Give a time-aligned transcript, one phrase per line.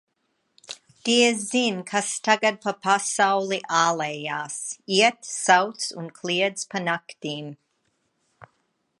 [1.07, 4.55] Diezin, kas tagad pa pasauli ālējas:
[4.95, 7.53] iet, sauc un kliedz pa naktīm.